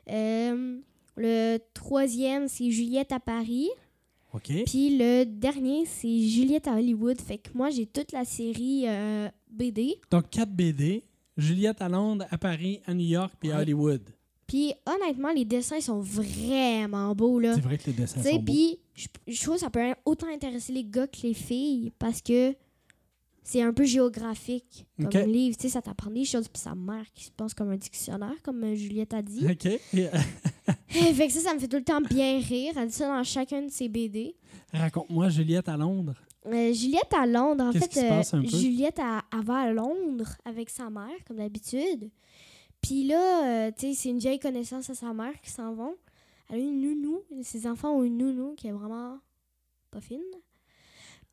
[0.09, 0.79] Euh,
[1.15, 3.69] le troisième, c'est Juliette à Paris.
[4.33, 4.51] OK.
[4.65, 7.21] Puis le dernier, c'est Juliette à Hollywood.
[7.21, 9.95] Fait que moi, j'ai toute la série euh, BD.
[10.11, 11.03] Donc, 4 BD.
[11.37, 13.59] Juliette à Londres, à Paris, à New York, puis à.
[13.59, 14.01] Hollywood.
[14.47, 17.55] Puis honnêtement, les dessins sont vraiment beaux, là.
[17.55, 18.41] C'est vrai que les dessins sont beaux.
[18.43, 22.21] puis je, je trouve que ça peut autant intéresser les gars que les filles parce
[22.21, 22.53] que
[23.43, 25.57] c'est un peu géographique comme livre.
[25.57, 28.41] Tu sais, ça t'apprend des choses, puis sa mère qui se pense comme un dictionnaire,
[28.41, 29.45] comme euh, Juliette a dit.
[29.49, 29.79] OK.
[30.87, 32.73] Fait que ça, ça me fait tout le temps bien rire.
[32.77, 34.35] Elle dit ça dans chacun de ses BD.
[34.71, 36.15] Raconte-moi Juliette à Londres.
[36.45, 38.47] Euh, Juliette à Londres, en fait, qui se passe un peu?
[38.47, 42.09] Juliette elle va à Londres avec sa mère, comme d'habitude.
[42.81, 45.95] Puis là, euh, tu sais, c'est une vieille connaissance à sa mère qui s'en vont.
[46.49, 47.21] Elle a une nounou.
[47.41, 49.19] Ses enfants ont une nounou qui est vraiment
[49.89, 50.19] pas fine.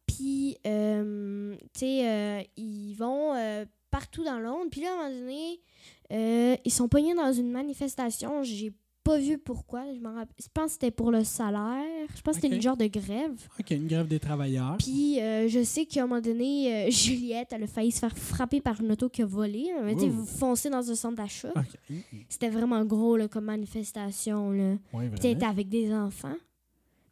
[0.07, 4.69] Puis, euh, tu sais, euh, ils vont euh, partout dans Londres.
[4.71, 5.61] Puis là, à un moment donné,
[6.13, 8.43] euh, ils sont pognés dans une manifestation.
[8.45, 8.73] J'ai
[9.11, 9.83] pas vu pourquoi.
[9.95, 12.07] Je, m'en rappelle- je pense que c'était pour le salaire.
[12.15, 13.33] Je pense que c'était une genre de grève.
[13.59, 14.77] OK, une grève des travailleurs.
[14.79, 18.17] Puis euh, je sais qu'à un moment donné, euh, Juliette, elle a failli se faire
[18.17, 19.71] frapper par une auto qui a volé.
[19.79, 21.53] Elle a été foncée dans un centre d'achat.
[21.57, 21.97] OK.
[22.29, 24.51] C'était vraiment gros là, comme manifestation.
[24.51, 24.77] Là.
[24.93, 26.37] Oui, était avec des enfants.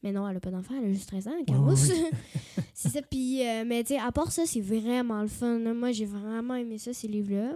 [0.03, 1.91] Mais non, elle a pas d'enfants, elle a juste 13 ans, oui, Carousse.
[2.75, 3.03] c'est ça.
[3.03, 5.59] Puis, euh, mais tu sais, à part ça, c'est vraiment le fun.
[5.59, 5.75] là.
[5.75, 7.55] Moi, j'ai vraiment aimé ça, ces livres-là.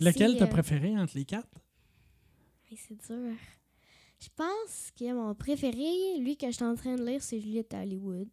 [0.00, 1.46] Lequel t'as préféré entre les quatre?
[2.76, 3.32] Hey, c'est dur.
[4.18, 7.74] Je pense que mon préféré, lui que je suis en train de lire, c'est Juliette
[7.74, 8.28] Hollywood.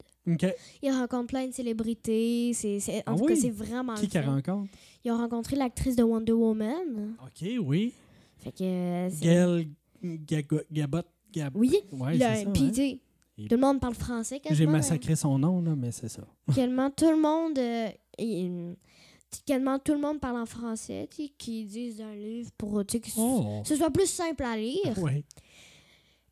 [0.81, 2.53] Il rencontre plein de célébrités.
[2.53, 3.33] C'est, c'est- en Ah tout oui?
[3.33, 4.71] cas, c'est vraiment Qui le qu'elle rencontre?
[5.03, 7.15] Ils ont rencontré l'actrice de Wonder Woman.
[7.21, 7.91] OK, oui.
[8.37, 8.63] Fait que.
[8.63, 9.63] euh,
[10.03, 10.99] Gail Gabot.
[11.33, 11.55] Gab...
[11.57, 11.75] Oui.
[11.91, 12.49] Ouais, ça.
[12.53, 12.97] Puis, hein?
[13.39, 14.71] Et- tout le monde parle français J'ai quasiment.
[14.73, 16.21] massacré son nom, là, mais c'est ça.
[16.53, 17.57] Quasiment tout le monde.
[17.57, 18.73] euh,
[19.45, 23.19] quasiment tout le monde parle en français, qui disent un livre pour sais, que ce-
[23.19, 23.61] Oh!
[23.65, 24.93] ce soit plus simple à lire.
[24.97, 25.23] Oui.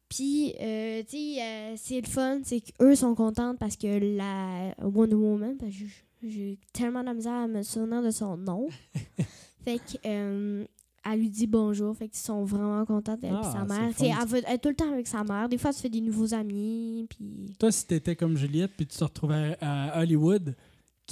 [0.10, 3.88] Puis, euh, tu sais, euh, c'est le fun, c'est qu'eux sont contents parce que
[4.18, 5.86] la Wonder Woman, parce que
[6.22, 8.68] j'ai- tellement de la misère à me souvenir de son nom.
[9.64, 10.66] fait que, euh,
[11.10, 13.90] elle lui dit bonjour, fait qu'ils sont vraiment contents d'elle Ah, sa mère.
[14.00, 15.48] elle, veut- elle est tout le temps avec sa mère.
[15.48, 17.54] Des fois, elle se fait des nouveaux amis, puis...
[17.58, 20.56] Toi, si t'étais comme Juliette puis tu te retrouvais à Hollywood,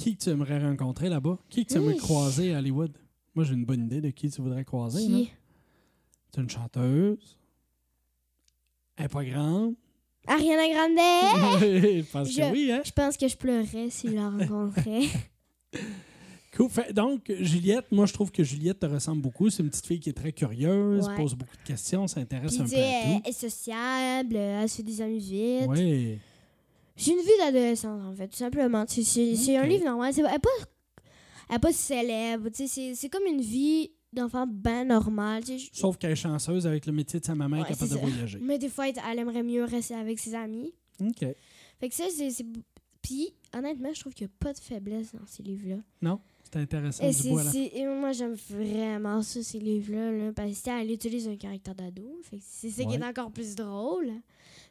[0.02, 1.38] qui que tu aimerais rencontrer là-bas?
[1.48, 1.98] Qui que tu aimerais Oui.
[1.98, 2.92] croiser à Hollywood?
[3.34, 5.00] Moi, j'ai une bonne idée de qui tu voudrais croiser.
[5.08, 5.18] là.
[5.18, 5.30] Qui?
[6.34, 7.38] C'est une chanteuse.
[8.96, 9.74] Elle est pas grande.
[10.26, 11.60] Ariana Grande!
[11.60, 12.82] je pense Je- que oui, hein?
[12.84, 15.02] Je pense que je pleurais si je la rencontrais.
[16.56, 16.68] Cool.
[16.68, 19.50] Fait- donc, Juliette, moi, je trouve que Juliette te ressemble beaucoup.
[19.50, 21.14] C'est une petite fille qui est très curieuse, Ouais.
[21.14, 23.28] pose beaucoup de questions, s'intéresse un peu sais, à elle tout.
[23.28, 25.68] est sociable, elle se fait des amis vite.
[25.68, 26.18] Oui.
[27.00, 28.84] J'ai une vie d'adolescente, en fait, tout simplement.
[28.86, 30.12] C'est- C'est c'est un livre normal.
[30.12, 32.48] C'est- Elle n'est pas, pas célèbre.
[32.52, 35.42] C'est c'est comme une vie d'enfant ben normale.
[35.72, 38.38] Sauf qu'elle est chanceuse avec le métier de sa maman, Ouais, capable de c'est voyager.
[38.42, 40.72] Mais des fois, elle aimerait mieux rester avec ses amis.
[41.00, 41.24] OK.
[41.80, 42.30] Fait que ça, c'est.
[42.30, 42.44] c'est-
[43.02, 45.76] Puis, honnêtement, je trouve qu'il n'y a pas de faiblesse dans ces livres-là.
[46.02, 46.20] Non?
[46.44, 50.10] C'est intéressant Et du c'est- c'est- et moi, j'aime vraiment ça, ces livres-là.
[50.12, 52.20] là, parce qu'elle utilise un caractère d'ado.
[52.42, 53.06] C'est ça qui est Ouais.
[53.06, 54.12] encore plus drôle.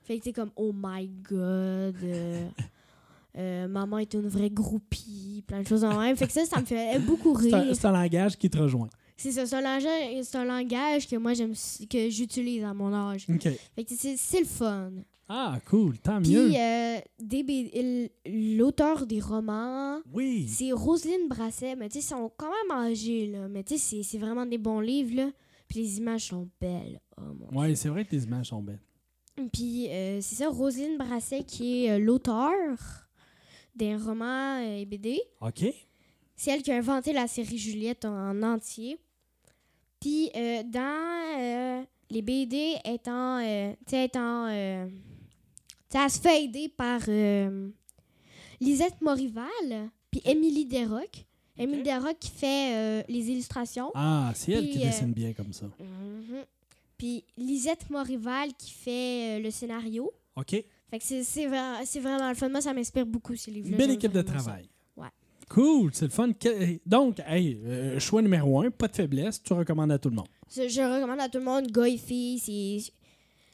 [0.09, 1.95] Fait que comme, oh my god.
[2.03, 2.47] euh,
[3.37, 5.43] euh, maman est une vraie groupie.
[5.45, 6.15] Plein de choses en même.
[6.17, 7.63] Fait que ça, ça me fait beaucoup rire.
[7.75, 8.89] c'est un langage qui te rejoint.
[9.15, 11.53] C'est ça, c'est un langage, c'est un langage que moi, j'aime,
[11.89, 13.27] que j'utilise à mon âge.
[13.27, 14.91] Fait que c'est, le fun.
[15.27, 15.99] Ah, cool.
[15.99, 16.47] Tant mieux.
[16.47, 18.09] Puis, euh, des B- l-
[18.57, 20.47] l'auteur des romans, Oui.
[20.47, 21.75] c'est Roselyne Brasset.
[21.75, 23.47] Mais tu sais, ils sont quand même âgés, là.
[23.47, 25.29] Mais tu sais, c'est- c'est vraiment des bons livres, là.
[25.67, 26.99] Puis les images sont belles.
[27.17, 28.79] Oh mon Ouais, c'est vrai que les images sont belles.
[29.47, 32.59] Puis euh, c'est ça, Roselyne Brasset qui est euh, l'auteur
[33.75, 35.19] des romans euh, et BD.
[35.41, 35.63] OK.
[36.35, 38.97] C'est elle qui a inventé la série Juliette en, entier.
[39.99, 44.87] Puis euh, dans euh, les BD étant, euh, tu sais, étant, euh,
[45.91, 47.69] se fait aider par euh,
[48.61, 51.25] Lisette Morival, puis Émilie Desroques.
[51.57, 53.91] Émilie Desroques qui fait euh, les illustrations.
[53.93, 55.65] Ah, c'est elle qui euh, dessine bien comme ça.
[55.65, 56.45] Mhm.
[56.99, 60.11] Puis Lisette Morival qui fait euh, le scénario.
[60.35, 60.51] OK.
[60.51, 62.49] Fait que c'est- c'est vra- c'est vraiment le fun.
[62.49, 63.77] Moi, ça m'inspire beaucoup, ces livres-là.
[63.77, 64.43] Belle équipe de vraiment ça.
[64.45, 64.69] travail.
[64.97, 65.07] Ouais.
[65.49, 66.29] Cool, c'est le fun.
[66.85, 70.27] Donc, hey, euh, choix numéro un, pas de faiblesse, tu recommandes à tout le monde.
[70.51, 70.61] Je,
[70.95, 72.91] recommande à tout le monde, gars et filles, c'est...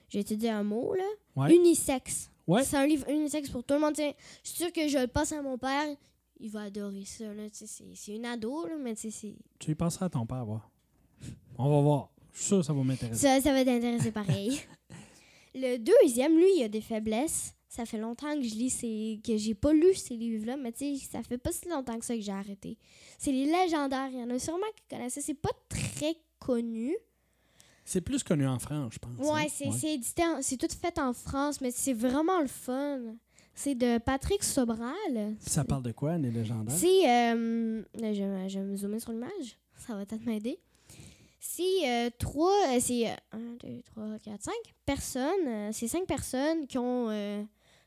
[0.10, 1.04] J'ai étudié un mot, là.
[1.36, 1.56] Ouais.
[1.56, 2.30] Unisexe.
[2.48, 2.64] Ouais.
[2.64, 3.94] C'est un livre unisexe pour tout le monde.
[3.94, 5.86] T'sais, Je suis sûre que je le passe à mon père,
[6.40, 9.10] il va adorer ça, C'est c'est une ado, là, mais c'est...
[9.60, 10.72] Tu y passeras à ton père, voir.
[11.58, 12.12] On va voir.
[12.36, 13.22] Je suis sûr que ça va m'intéresser.
[13.22, 14.60] Ça, ça va t'intéresser pareil.
[15.56, 17.54] le deuxième, lui, il a des faiblesses.
[17.68, 19.20] Ça fait longtemps que je lis ces...
[19.26, 22.06] que j'ai pas lu ces livres-là, mais tu sais, ça fait pas si longtemps que
[22.06, 22.78] ça que j'ai arrêté.
[23.18, 24.10] C'est les légendaires.
[24.14, 25.22] Il y en a sûrement qui connaissent ça.
[25.22, 26.96] C'est pas très connu.
[27.84, 29.18] C'est plus connu en France, je pense.
[29.20, 30.00] Ouais, hein?
[30.02, 33.00] c'est en- c'est tout fait en France, mais c'est vraiment le fun.
[33.54, 35.36] C'est de Patrick Sobral.
[35.40, 36.76] Ça parle de quoi, les légendaires?
[36.78, 37.10] C'est.
[37.10, 39.58] euh, là, je, vais- je vais me zoomer sur l'image.
[39.86, 40.60] Ça va peut-être m'aider.
[41.48, 42.52] C'est euh, trois.
[42.70, 43.16] euh, c'est 1,
[43.64, 44.54] 2, 3, 4, 5
[44.86, 45.48] personnes.
[45.48, 47.44] euh, c'est cinq personnes qui ont euh,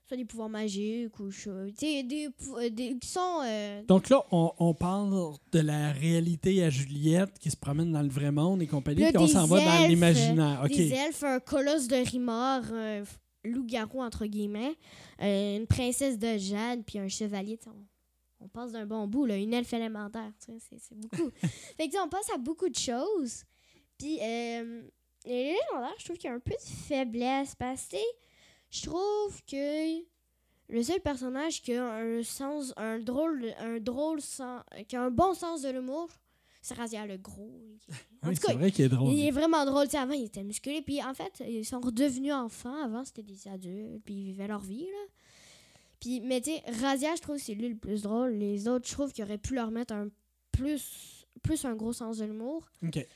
[0.06, 3.40] soit des pouvoirs magiques ou chose- tu sais, des, euh, des- qui sont.
[3.44, 8.02] euh, Donc là, on, on parle de la réalité à Juliette qui se promène dans
[8.02, 10.60] le vrai monde et compagnie, Là, puis on des s'en va dans l'imaginaire.
[10.64, 10.70] OK.
[10.76, 13.02] Des elfes, un colosse de Rimor, un
[13.44, 14.74] loup-garou, entre guillemets,
[15.20, 17.58] une princesse de Jade, puis un chevalier.
[17.58, 17.76] tu sais,
[18.40, 20.30] On, passe d'un bon bout, là, une elfe élémentaire.
[20.38, 21.30] tu sais, C'est c'est beaucoup.
[21.40, 23.44] fait que, tu sais, on passe à beaucoup de choses.
[23.98, 24.82] Puis, euh,
[25.24, 27.54] les légendaires, je trouve qu'il y a un peu de faiblesse.
[27.56, 27.96] Parce que,
[28.70, 30.04] je trouve que
[30.68, 35.10] le seul personnage qui a un sens, un drôle, un drôle sens, qui a un
[35.10, 36.08] bon sens de l'humour,
[36.60, 37.60] c'est Razia le gros.
[38.22, 39.12] En Oui, tout cas, c'est vrai qu'il est drôle.
[39.12, 39.86] il est vraiment drôle.
[39.86, 40.82] Tu sais, avant, il était musclé.
[40.82, 42.82] Puis en fait, ils sont redevenus enfants.
[42.84, 44.02] Avant, c'était des adultes.
[44.04, 44.84] Puis ils vivaient leur vie.
[44.86, 45.12] Là.
[46.00, 48.32] Puis, mais tu sais, Razia, je trouve que c'est lui le plus drôle.
[48.32, 50.08] Les autres, je trouve qu'ils auraient pu leur mettre un
[50.52, 52.68] plus, plus un gros sens de l'humour.
[52.86, 53.06] OK.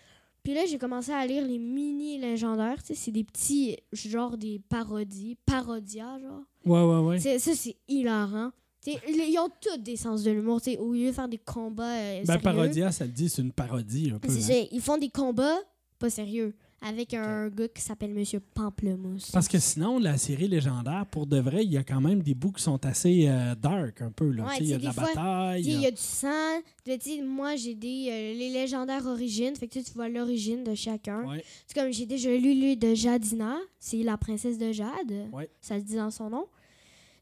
[0.43, 2.83] Puis là, j'ai commencé à lire les mini légendaires.
[2.83, 5.37] Tu sais, c'est des petits, genre des parodies.
[5.47, 6.43] Parodias, genre.
[6.65, 7.21] Ouais, ouais, ouais.
[7.21, 8.51] C'est- Ça, c'est hilarant.
[8.85, 10.61] Tu sais, ils ont tous des sens de l'humour.
[10.81, 11.85] Au lieu de faire des combats.
[11.97, 12.43] euh, Ben, sérieux.
[12.43, 14.29] Parodia, ça le dit, c'est une parodie un peu.
[14.29, 14.65] Hein.
[14.73, 15.59] ils font des combats
[16.01, 19.31] pas sérieux avec un gars qui s'appelle Monsieur Pamplemousse.
[19.31, 22.35] Parce que sinon, la série légendaire, pour de vrai, il y a quand même des
[22.35, 24.31] bouts qui sont assez euh, dark un peu.
[24.31, 24.45] Là.
[24.47, 25.63] Ouais, il y a de la fois, bataille.
[25.65, 26.29] Il y a- du sang.
[27.25, 29.55] Moi, j'ai des euh, les légendaires origines.
[29.57, 31.25] Fait que tu vois l'origine de chacun.
[31.29, 31.45] Ouais.
[31.67, 33.57] C'est comme j'ai déjà lu lui de Jadina.
[33.79, 35.29] C'est la princesse de Jade.
[35.33, 35.49] Ouais.
[35.61, 36.47] Ça se dit dans son nom.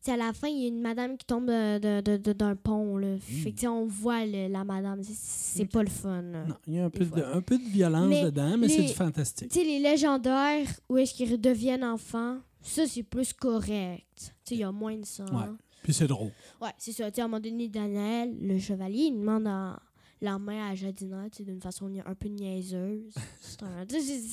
[0.08, 2.56] À la fin, il y a une madame qui tombe de- de- de- de- d'un
[2.56, 2.96] pont.
[2.96, 3.16] Là.
[3.20, 5.02] Fait que tu sais, on voit le- la madame.
[5.04, 5.70] C'est- C'est Ok.
[5.70, 6.22] pas le fun.
[6.22, 6.44] là.
[6.46, 7.18] Non, il y a un peu, fois.
[7.18, 9.50] de, un peu de violence Mais dedans, mais c'est du fantastique.
[9.50, 14.04] Tu sais, les légendaires, où est-ce qu'ils redeviennent enfants, ça, c'est plus correct.
[14.16, 15.24] Tu sais, il y a moins de sang.
[15.26, 15.46] Ouais.
[15.82, 16.30] Puis c'est drôle.
[16.60, 17.10] Ouais, c'est ça.
[17.10, 19.76] Tu à un moment donné, Daniel, le chevalier, il demande en-
[20.22, 23.14] la main à Jadina, d'une façon un peu niaiseuse.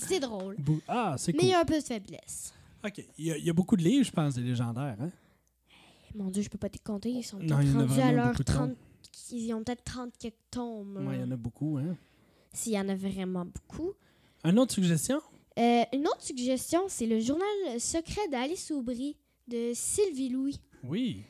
[0.08, 0.56] C'est drôle.
[0.88, 1.47] Ah, c'est Mais cool.
[1.47, 2.53] il y a un peu de faiblesse.
[2.86, 3.06] OK.
[3.17, 4.97] Il y, a, il y a beaucoup de livres, je pense, des légendaires.
[4.99, 5.10] Hein?
[6.17, 7.12] Mon Dieu, je peux pas te compter.
[7.12, 8.71] Ils sont Non, rendus à leur beaucoup de 30...
[9.32, 10.36] Ils ont peut-être 30 quelques.
[10.56, 11.77] Ouais, il y en a beaucoup.
[11.77, 11.95] Hein?
[12.53, 13.93] S'il y en a vraiment beaucoup.
[14.43, 15.21] Une autre suggestion?
[15.60, 17.45] Euh, une autre suggestion, c'est le journal
[17.80, 20.60] secret d'Alice Aubry de Sylvie Louis.
[20.84, 21.23] Oui.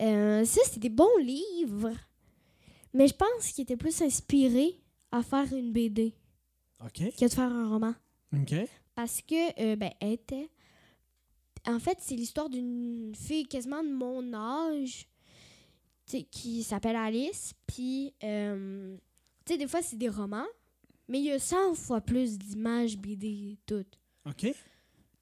[0.00, 1.92] Euh, ça, c'est des bons livres.
[2.92, 4.80] Mais je pense qu'il était plus inspiré
[5.10, 6.14] à faire une BD
[6.84, 7.02] OK.
[7.16, 7.94] que de faire un roman.
[8.34, 8.54] OK.
[8.94, 10.48] Parce que, euh, ben, elle était.
[11.66, 15.06] En fait, c'est l'histoire d'une fille quasiment de mon âge
[16.30, 17.54] qui s'appelle Alice.
[17.66, 18.96] Puis, euh,
[19.44, 20.46] tu sais, des fois, c'est des romans,
[21.08, 23.84] mais il y a 100 fois plus d'images BD et tout.
[24.26, 24.46] OK.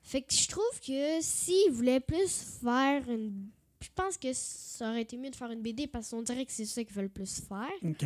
[0.02, 3.48] Fait que je trouve que s'ils voulaient plus faire une.
[3.80, 6.52] Je pense que ça aurait été mieux de faire une BD parce qu'on dirait que
[6.52, 7.70] c'est ça qu'ils veulent plus faire.
[7.84, 8.04] OK.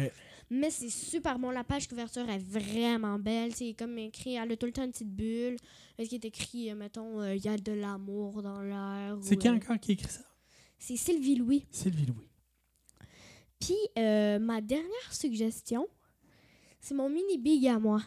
[0.51, 1.51] Mais c'est super bon.
[1.51, 3.55] La page couverture est vraiment belle.
[3.55, 5.57] C'est comme écrit, elle a tout le temps une petite bulle.
[5.99, 9.17] Est-ce qu'il est écrit, euh, mettons, euh, il y a de l'amour dans l'air.
[9.23, 10.21] C'est qui euh, encore qui écrit ça?
[10.79, 11.67] C'est Sylvie Louis.
[11.71, 12.29] Sylvie Louis.
[13.59, 15.89] Puis, euh, ma dernière suggestion,
[16.81, 18.03] c'est mon mini big à moi.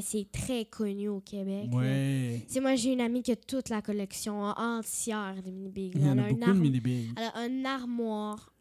[0.00, 1.68] C'est très connu au Québec.
[1.72, 2.44] Ouais.
[2.48, 5.96] C'est moi, j'ai une amie qui a toute la collection entière des mini bigs.
[5.96, 8.52] Elle a un beaucoup de mini Elle a un armoire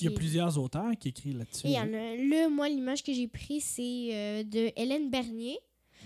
[0.00, 1.66] Il y a plusieurs auteurs qui écrivent là-dessus.
[1.66, 5.58] Il y en a- là, moi, l'image que j'ai prise, c'est euh, de Hélène Bernier.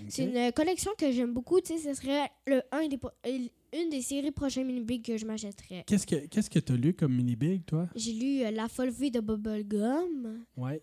[0.09, 1.59] C'est une collection que j'aime beaucoup.
[1.61, 3.39] Tu sais, ce serait le, un des, euh,
[3.73, 5.85] une des séries prochains mini-big que je m'achèterais.
[5.87, 7.89] Qu'est-ce que qu'est-ce que tu as lu comme mini-big, toi?
[7.95, 10.45] J'ai lu euh, La folle vie de Bubblegum.
[10.59, 10.83] Ouais.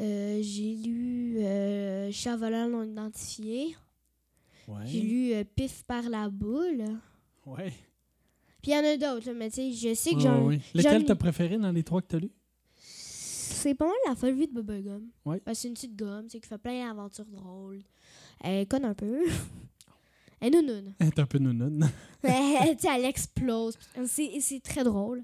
[0.00, 3.76] Euh, j'ai lu euh, Chavalant non identifié.
[4.66, 4.86] Ouais.
[4.86, 6.84] J'ai lu Pif par la boule.
[7.44, 7.72] Ouais.
[8.62, 10.46] Puis il y en a d'autres, là, mais tu sais, je sais que j'en.
[10.46, 10.60] ouais.
[10.74, 12.30] j'en Lequel t'as préféré dans les trois que t'as lus?
[12.74, 15.08] C'est pas mal la folle vie de Bubblegum.
[15.24, 17.82] Parce que c'est une petite gomme, tu sais, qui fait plein d'aventures drôles.
[18.40, 19.24] Elle conne un peu.
[20.40, 20.94] Elle est nounoune.
[20.98, 21.88] Elle est un peu nounoune.
[22.22, 23.78] Elle, elle explose.
[24.06, 25.22] C'est c'est très drôle.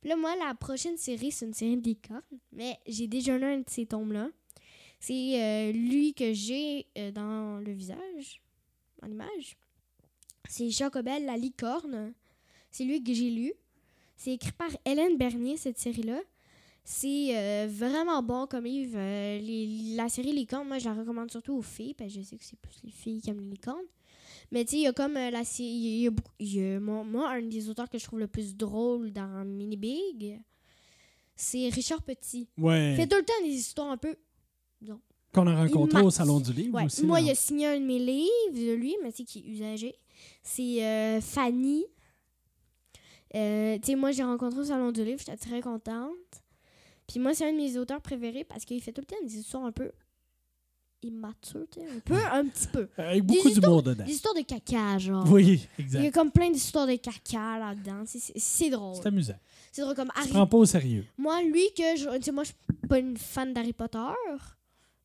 [0.00, 2.22] Puis là, moi, la prochaine série, c'est une série de licorne.
[2.52, 4.28] Mais j'ai déjà lu un de ces tomes-là.
[5.00, 8.40] C'est euh, lui que j'ai euh, dans le visage,
[9.02, 9.56] en image.
[10.48, 12.12] C'est Jacobel, la licorne.
[12.76, 13.54] C'est lui que j'ai lu.
[14.16, 16.20] C'est écrit par Hélène Bernier, cette série-là.
[16.84, 18.98] C'est euh, vraiment bon comme livre.
[18.98, 22.24] Euh, les- la série Licorne, moi, je la recommande surtout aux filles, parce que je
[22.26, 23.86] sais que c'est plus les filles qui aiment les licornes.
[24.52, 25.68] Mais tu sais, il y a comme euh, la série.
[25.70, 26.32] Il y a beaucoup.
[26.38, 29.44] il y a- moi, moi, un des auteurs que je trouve le plus drôle dans
[29.46, 30.38] Mini Big,
[31.34, 32.46] c'est Richard Petit.
[32.58, 32.94] Il Ouais.
[32.94, 34.14] fait tout le temps des histoires un peu.
[35.32, 36.84] Qu'on a rencontré Il au Salon du Livre Ouais.
[36.84, 37.04] aussi.
[37.06, 37.26] Moi, là.
[37.26, 39.94] il a signé un de mes livres de lui, mais tu sais, qui est usagé.
[40.42, 41.84] C'est Fanny.
[43.34, 46.10] Euh, tu sais, moi, j'ai rencontré au Salon du Livre, j'étais très contente.
[47.08, 49.36] Puis moi, c'est un de mes auteurs préférés parce qu'il fait tout le temps des
[49.38, 49.90] histoires un peu
[51.02, 51.86] immatures, tu sais.
[51.88, 52.88] Un peu, un petit peu.
[52.96, 54.04] Avec beaucoup d'humour dedans.
[54.04, 55.30] Des histoires de caca, genre.
[55.30, 56.14] Oui, Il y a exact.
[56.14, 58.04] comme plein d'histoires de caca là-dedans.
[58.06, 58.96] C'est- drôle.
[58.96, 59.38] C'est amusant.
[59.70, 60.28] C'est drôle comme Harry.
[60.28, 61.04] te prends pas au sérieux.
[61.18, 62.16] Moi, lui que je.
[62.16, 63.98] Tu sais, moi, je suis pas une fan d'Harry Potter.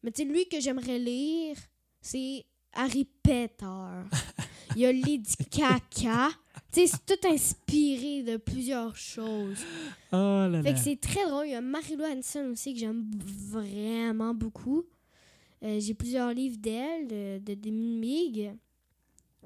[0.01, 1.57] Mais tu sais, lui que j'aimerais lire,
[2.01, 3.65] c'est Harry Potter.
[4.75, 6.29] Il y a Lady Caca.
[6.71, 9.59] Sais, c'est tout inspiré de plusieurs choses.
[10.13, 11.45] Oh là Fait que c'est très drôle.
[11.45, 14.83] Il y a Marie-Lou Hanson aussi que j'aime vraiment beaucoup.
[15.63, 18.51] Euh, j'ai plusieurs livres d'elle, de, de, de Mimig.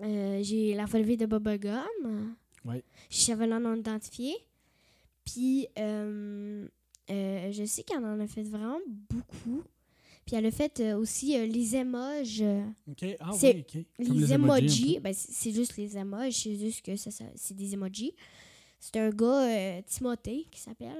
[0.01, 2.35] Euh, j'ai La folle vie de Bubblegum.
[2.63, 2.83] Ouais.
[3.11, 4.35] Chevalant non identifié.
[5.23, 6.67] Puis, euh,
[7.07, 9.63] je sais qu'elle en a fait vraiment beaucoup.
[10.25, 12.43] Puis, elle a fait euh, aussi euh, les émoges.
[12.89, 13.05] OK.
[13.19, 13.85] Ah oui, OK.
[14.07, 17.73] Comme Les, emojis, ben, c'est juste les emojis, c'est juste que ça, ça- c'est des
[17.73, 18.13] emojis.
[18.79, 20.97] C'est un gars, euh, Timothée, qui s'appelle,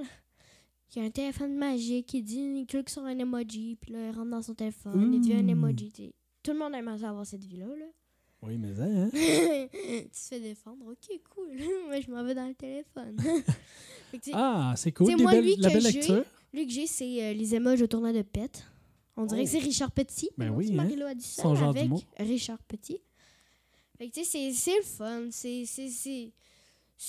[0.88, 4.16] qui a un téléphone magique, il dit, il clique sur un emoji, puis là, il
[4.16, 6.14] rentre dans son téléphone, il devient un emoji.
[6.44, 7.66] Tout le monde aimerait ça avoir cette vie-là.
[7.66, 7.86] Là.
[8.44, 9.10] Oui, mais hein.
[9.12, 11.50] tu te fais défendre, ok, cool.
[11.88, 13.18] Moi, je m'en vais dans le téléphone.
[14.12, 15.08] Que, Ah, c'est cool.
[15.08, 16.24] C'est Des moi, belles- lui la belle lecture.
[16.54, 18.64] Lui que j'ai, c'est euh, les emojis au tournoi de pète.
[19.18, 19.44] On dirait Oh.
[19.46, 20.30] que c'est Richard Petit.
[20.38, 21.08] Ben Non, oui, c'est hein.
[21.08, 21.90] A dit ça Son genre avec.
[22.20, 23.00] Richard Petit.
[23.98, 25.28] Fait que tu sais, c'est- c'est le fun.
[25.32, 26.32] C'est c'est-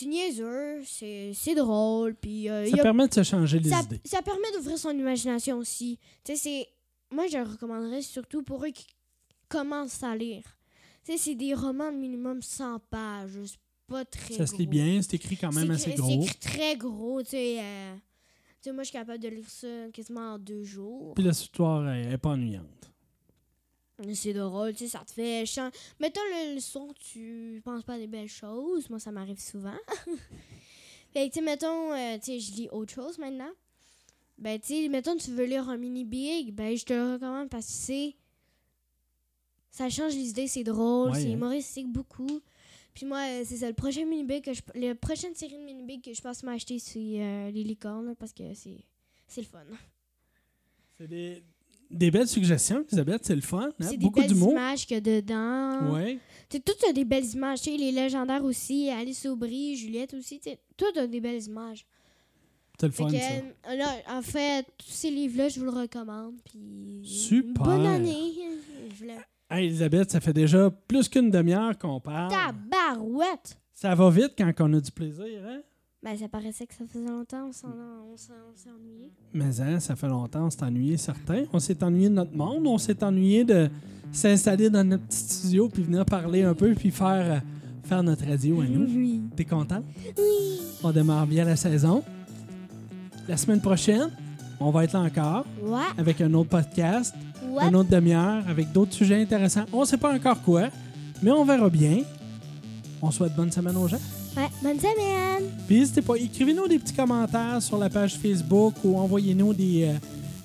[0.07, 0.83] niaiseux.
[0.85, 2.15] C'est c'est drôle.
[2.15, 4.01] Puis euh, Ça a- permet de se changer les ça, idées.
[4.05, 5.99] ça permet d'ouvrir son imagination aussi.
[6.25, 6.69] Tu sais, c'est...
[7.15, 8.87] Moi, je le recommanderais surtout pour eux qui
[9.49, 10.43] commencent à lire.
[11.05, 13.31] Tu sais, c'est des romans de minimum 100 pages.
[13.47, 16.09] C'est pas très Ça se lit bien, c'est écrit quand même assez gros.
[16.09, 17.59] C'est écrit très gros, tu sais.
[17.61, 17.95] euh,
[18.67, 21.15] sais, moi, je suis capable de lire ça quasiment en deux jours.
[21.15, 22.91] Puis l'histoire est, est pas ennuyante.
[24.13, 25.47] C'est drôle, tu sais, ça te fait...
[25.47, 28.91] chan- Mettons le, le son, tu penses pas à des belles choses.
[28.91, 29.73] Moi, ça m'arrive souvent.
[31.15, 33.51] fait que, tu sais, mettons, euh, tu sais, je lis autre chose maintenant.
[34.37, 37.65] Ben, tu sais, mettons, tu veux lire un mini-big, ben, je te le recommande parce
[37.67, 38.15] que c'est...
[39.71, 41.33] Ça change les idées, c'est drôle, Ouais, c'est hein.
[41.33, 42.41] humoristique beaucoup.
[42.97, 44.63] Puis moi, euh, c'est ça, le prochain mini-big que je...
[44.75, 48.43] La prochaine série de mini-big que je pense m'acheter, c'est euh, les licornes, parce que
[48.55, 48.79] c'est...
[49.29, 49.59] C'est le fun.
[50.97, 51.43] C'est des,
[51.91, 53.69] des belles suggestions, Elisabeth, c'est le fun.
[53.69, 53.73] hein?
[53.81, 55.95] C'est des belles images qu'il y a dedans.
[56.49, 57.67] Tu sais, tout a des belles images.
[57.67, 60.41] Les légendaires aussi, Alice Aubry, Juliette aussi.
[60.77, 61.85] Tout a des belles images.
[62.81, 63.71] C'est le fun, que, ça.
[63.71, 66.37] euh, là, en fait, tous ces livres-là, je vous le recommande.
[66.45, 67.63] Puis, Super.
[67.63, 68.33] Bonne année.
[68.91, 69.19] Je voulais-
[69.49, 72.33] Hey, Elisabeth, ça fait déjà plus qu'une demi-heure qu'on parle.
[72.33, 73.57] Tabarouette!
[73.73, 75.61] Ça va vite quand on a du plaisir, hein?
[76.03, 77.47] Ben, ça paraissait que ça faisait longtemps.
[77.49, 77.69] On s'en
[78.13, 79.11] on s'en- on s'est ennuyé.
[79.33, 81.45] Mais hein, ça fait longtemps, on s'est ennuyé, certains.
[81.53, 83.69] On s'est ennuyé de notre monde, on s'est ennuyé de
[84.13, 87.39] s'installer dans notre petit studio, puis venir parler un peu, puis faire, euh,
[87.85, 88.85] faire notre radio à nous.
[88.87, 89.23] Oui.
[89.37, 89.83] T'es content?
[90.19, 90.61] Oui.
[90.83, 92.03] On démarre bien la saison.
[93.29, 94.11] La semaine prochaine,
[94.61, 95.81] on va être là encore Ouais.
[95.99, 97.15] avec un autre podcast,
[97.51, 97.69] Ouais.
[97.69, 99.65] une autre demi-heure, avec d'autres sujets intéressants.
[99.73, 100.69] On sait pas encore quoi,
[101.23, 101.99] mais on verra bien.
[103.03, 103.99] On souhaite bonne semaine aux gens.
[104.37, 104.49] Ouais.
[104.63, 105.51] Bonne semaine.
[105.67, 109.93] Puis n'hésitez pas, écrivez-nous des petits commentaires sur la page Facebook ou envoyez-nous des, euh,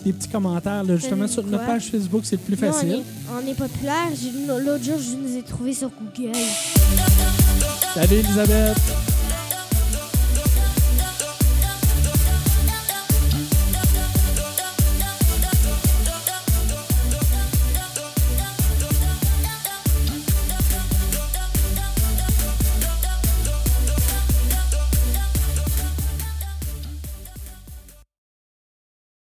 [0.06, 0.84] des petits commentaires.
[0.84, 2.92] là, justement, sur notre page Facebook, c'est le plus Nous, on facile.
[2.94, 3.04] est,
[3.34, 4.08] on est populaire.
[4.66, 6.36] L'autre jour, je nous ai trouvés sur Google.
[7.94, 9.11] Salut Elisabeth!